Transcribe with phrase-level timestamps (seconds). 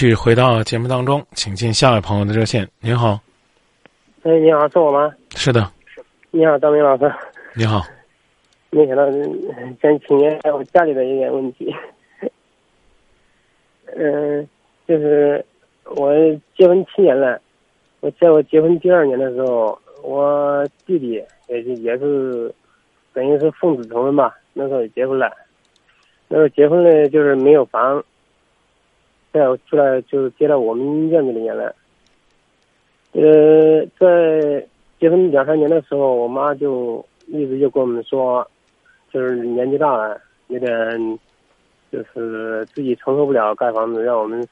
[0.00, 2.66] 继续回到节目当中，请进下位朋友的热线。
[2.80, 3.20] 您好，
[4.22, 5.12] 哎，你好，是我吗？
[5.36, 5.70] 是的，
[6.30, 7.12] 你好，张明老师。
[7.54, 7.82] 你好，
[8.70, 11.70] 没想到想请教一下我家里的一点问题。
[13.94, 14.48] 嗯，
[14.88, 15.44] 就是
[15.84, 16.14] 我
[16.56, 17.38] 结婚七年了，
[18.00, 22.50] 我在我结婚第二年的时候，我弟弟也是也是
[23.12, 25.30] 等于是奉子成婚吧，那时候也结婚了。
[26.28, 28.02] 那时候结婚了就是没有房，
[29.32, 31.72] 再出来就是接到我们院子里面来。
[33.12, 34.66] 呃，在
[34.98, 38.48] 结婚两三年的时候，我妈就一直就跟我们说，
[39.12, 41.18] 就是年纪大了，有点
[41.90, 44.46] 就是自己承受不了盖房子，让我们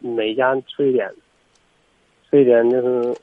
[0.00, 1.10] 每家出一点，
[2.28, 3.16] 出一点就是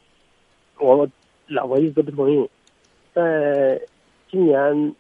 [0.79, 1.07] 我
[1.47, 2.49] 老婆一直不同意，
[3.13, 3.79] 在
[4.31, 4.95] 今年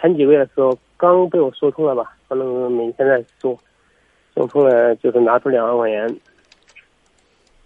[0.00, 3.54] 前几个月的时候，刚被我说通了吧，反正每天在说，
[4.38, 6.20] 我后来就是拿出两万块钱，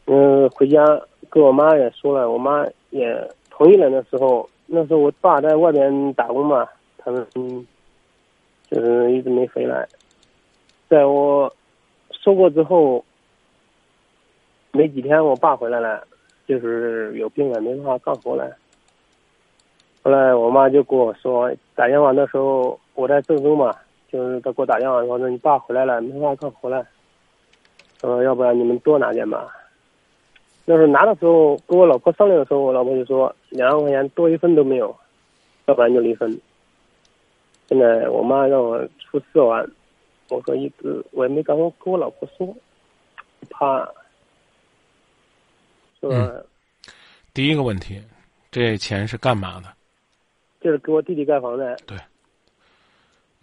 [0.06, 0.82] 嗯，回家
[1.28, 3.90] 跟我妈也说了，我妈也同意了。
[3.90, 7.26] 那时候，那时候我爸在外边打工嘛，他们
[8.70, 9.86] 就是一直没回来。
[10.88, 11.54] 在我
[12.10, 13.04] 说过之后，
[14.70, 16.02] 没几天我爸回来了，
[16.46, 18.50] 就是有病了，没办法干活了。
[20.02, 23.76] 后来我妈就跟我说，打电话那时候我在郑州嘛，
[24.12, 26.86] 就是他给我打电话说，说你爸回来了，没办法干活了，
[27.98, 29.48] 说要不然你们多拿点吧。
[30.66, 34.94] 那时候拿的时候，跟我老婆商量的时候，我老婆就说两万块钱多一分都没有，
[35.64, 36.30] 要不然就离婚。
[37.68, 39.66] 现在我妈让我出四万，
[40.28, 42.54] 我说一直我也没敢跟我老婆说，
[43.48, 43.78] 怕，
[46.00, 46.14] 是吧？
[46.14, 46.44] 嗯
[47.34, 47.98] 第一个问题，
[48.50, 49.68] 这钱是干嘛的？
[50.60, 51.76] 就是给我弟弟盖房的。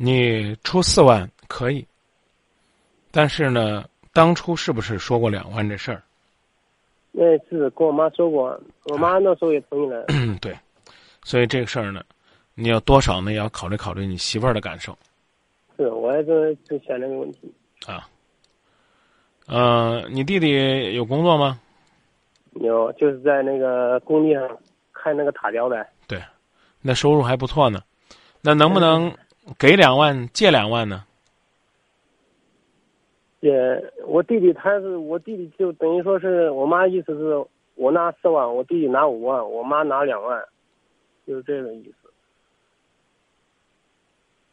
[0.02, 1.86] 你出四万可以，
[3.12, 3.84] 但是呢，
[4.14, 6.02] 当初是不是说过两万这事儿？
[7.12, 10.06] 那次跟我妈说过，我妈那时候也同意了。
[10.08, 10.58] 嗯，对，
[11.26, 12.02] 所以这个事儿呢，
[12.56, 14.98] 你要多少呢，也要考虑考虑你媳妇儿的感受
[15.76, 17.54] 是，我也是就想这个问题。
[17.86, 18.08] 啊。
[19.48, 21.60] 呃，你弟弟有工作吗？
[22.62, 24.48] 有，就是在那个工地上
[24.94, 25.86] 开那个塔吊的。
[26.08, 26.22] 对
[26.82, 27.82] 那收入还不错呢，
[28.40, 29.14] 那能不能
[29.58, 31.06] 给两万借两万呢？
[33.42, 33.52] 也，
[34.06, 37.42] 我弟弟他是我弟弟，就等于说是我妈意思是
[37.76, 40.44] 我拿四万，我弟弟拿五万，我妈拿两万，
[41.26, 42.10] 就是这个意思。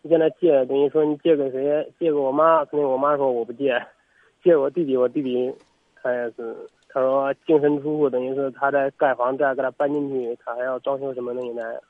[0.02, 1.92] 你现在借，等于说你借给谁？
[1.98, 3.84] 借给我妈，肯定我妈说我不借，
[4.44, 5.52] 借我弟弟，我弟弟
[6.00, 6.56] 他也是，
[6.88, 11.80] 他说净身出户，等于是他在盖房，再给他搬进去，他还要装修什么的现在。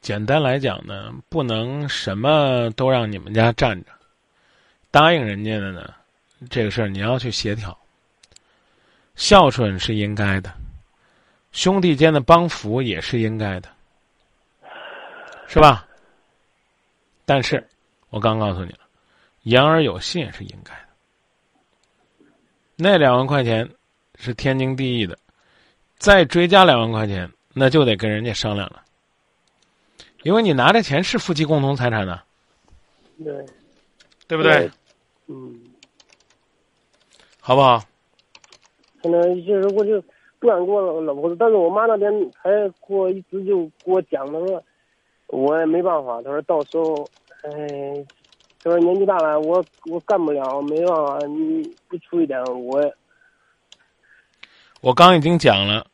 [0.00, 3.90] 简单来讲呢，不能什么都让你们家占着，
[4.90, 5.92] 答应人家的呢，
[6.48, 7.76] 这个事儿你要去协调。
[9.14, 10.50] 孝顺是应该的，
[11.52, 13.68] 兄弟间的帮扶也是应该的，
[15.46, 15.86] 是吧？
[17.26, 17.62] 但是，
[18.08, 18.78] 我刚告诉你了，
[19.42, 22.26] 言而有信也是应该的。
[22.76, 23.68] 那两万块钱
[24.18, 25.18] 是天经地义的，
[25.98, 28.82] 再追加两万块钱，那就得跟人家商量了。
[30.22, 32.22] 因为你拿的钱是夫妻共同财产的，
[33.24, 33.46] 对，
[34.28, 34.70] 对不对？
[35.28, 35.58] 嗯，
[37.40, 37.82] 好不好？
[39.02, 40.02] 可能就是我就
[40.38, 42.50] 不敢跟我老婆说，但是我妈那边还
[42.86, 44.62] 给我一直就给我讲，她说
[45.28, 47.08] 我也没办法，她说到时候，
[47.44, 48.04] 哎，
[48.62, 52.92] 她说年纪大了，我我干不了，没办法，你不出一点，我
[54.82, 55.86] 我刚已经讲了，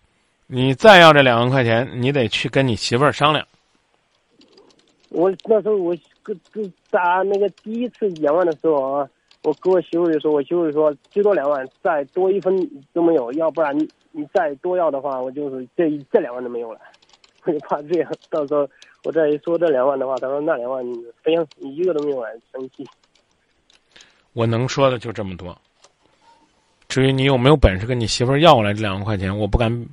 [0.49, 3.47] 你再要这两万块钱，你得去跟你媳妇儿商量。
[5.17, 9.09] 我那时候我跟跟打那个第一次两万的时候啊，
[9.45, 12.55] 我跟我媳妇就说，我媳妇说最多两万，再多一分
[12.93, 16.81] 都没有，要不然你你再多要的话，我就是这这两万都没有了。
[17.47, 18.69] 我就怕这样，到时候
[19.05, 22.23] 我再说这两万的话，他说那两万你非要你一个都没有，
[22.53, 22.87] 生气。
[24.35, 25.57] 我能说的就这么多。
[26.89, 29.87] 至于你有没有本事跟你媳妇要过来这两万块钱，我不敢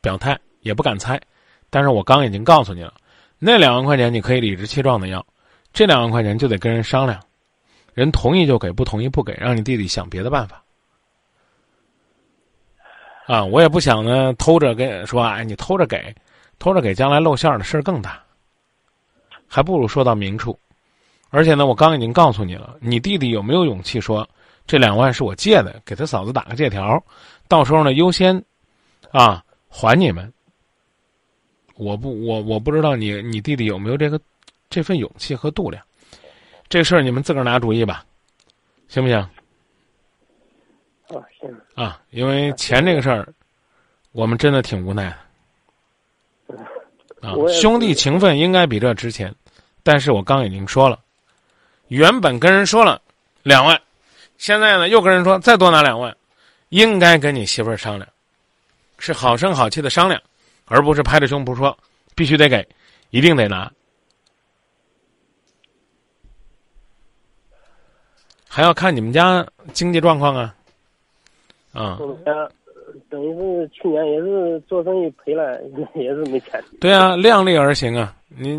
[0.00, 1.20] 表态，也不敢猜。
[1.68, 2.94] 但是我刚已经告诉你了，
[3.38, 5.24] 那两万块钱你可以理直气壮的要，
[5.72, 7.20] 这两万块钱就得跟人商量，
[7.92, 10.62] 人同意就给，不同意不给，让你弟弟想别的办法。
[13.26, 16.14] 啊，我也不想呢偷着跟说，哎，你偷着给，
[16.58, 18.22] 偷着给，将来露馅的事儿更大，
[19.46, 20.58] 还不如说到明处。
[21.28, 24.26] 而且呢，我刚已经告诉你了，你弟弟有没有勇气说
[24.66, 27.04] 这两万是我借的，给他嫂子打个借条，
[27.48, 28.42] 到时候呢优先
[29.10, 30.32] 啊还你们。
[31.76, 34.20] 我不，我我不知道你你弟弟有没有这个
[34.68, 35.82] 这份勇气和度量，
[36.68, 38.04] 这事儿你们自个儿拿主意吧，
[38.88, 39.18] 行不行？
[39.18, 39.30] 啊，
[41.38, 43.28] 行，啊，因为钱这个事儿，
[44.12, 45.16] 我们真的挺无奈
[46.48, 46.56] 的。
[47.22, 49.34] 啊兄弟情分应该比这值钱，
[49.82, 50.98] 但是我刚已经说了，
[51.88, 53.00] 原本跟人说了
[53.42, 53.80] 两万，
[54.38, 56.14] 现在呢又跟人说再多拿两万，
[56.70, 58.08] 应该跟你媳妇儿商量，
[58.98, 60.20] 是好声好气的商量，
[60.66, 61.76] 而不是拍着胸脯说
[62.14, 62.66] 必须得给，
[63.10, 63.70] 一定得拿，
[68.48, 70.54] 还要看你们家经济状况啊，
[71.72, 72.50] 啊，我们家呃
[73.10, 75.60] 等于是去年也是做生意赔了，
[75.94, 76.62] 也是没钱。
[76.80, 78.16] 对啊，量力而行啊！
[78.28, 78.56] 你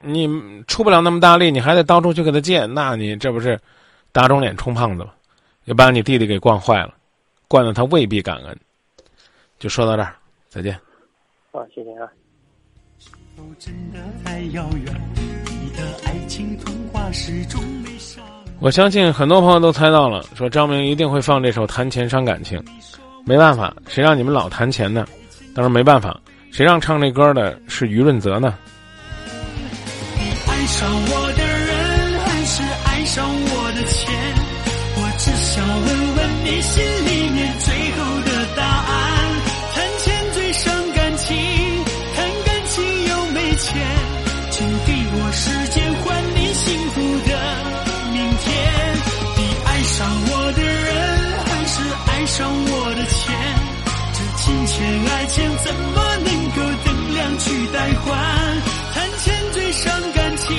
[0.00, 3.58] 你你出不了那么大力，你还得到处去给他借，那你这不是
[4.12, 5.12] 打肿脸充胖子吗？
[5.64, 6.94] 又把你弟弟给惯坏了，
[7.48, 8.56] 惯得他未必感恩。
[9.58, 10.14] 就说到这儿，
[10.48, 10.78] 再见。
[11.50, 12.08] 好，谢谢啊。
[13.36, 14.94] 否真的太遥远？
[15.46, 18.24] 你的爱情童话始终没上。
[18.60, 22.58] 我相信很多朋友都猜到了，说张明一定会放这首《谈钱伤感情》。
[23.26, 25.06] 没办法，谁让你们老谈钱呢？
[25.54, 26.18] 当然没办法，
[26.50, 28.56] 谁让唱这歌的是余润泽呢？
[30.18, 31.45] 你爱上我的
[54.46, 58.16] 金钱爱情怎么能够等量去代换？
[58.94, 60.56] 谈钱最伤感情，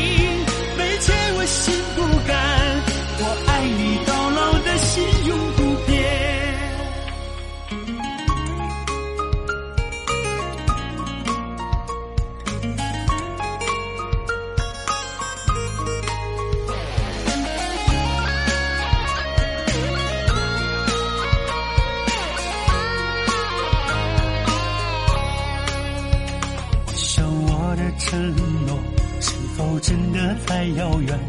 [28.07, 28.33] 承
[28.65, 28.79] 诺
[29.19, 31.19] 是否真的太遥远？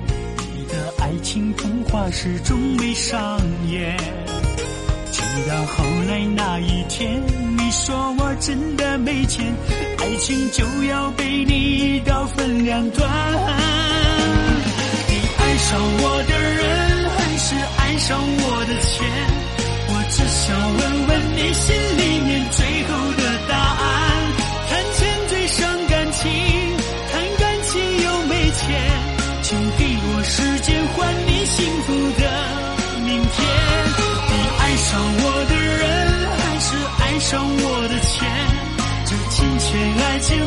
[0.55, 3.97] 你的爱情童话始终没上演。
[5.11, 7.21] 直到后来那一天，
[7.57, 9.53] 你说我真的没钱，
[9.99, 13.98] 爱情就要被你一刀分两段。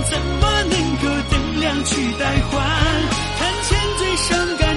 [0.04, 2.62] 怎么能够等量去代换？
[3.38, 4.71] 谈钱最伤感